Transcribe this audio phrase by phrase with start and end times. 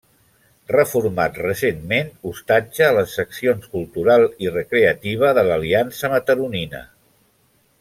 [0.75, 6.83] Reformat recentment, hostatja les seccions cultural i recreativa de l'Aliança Mataronina.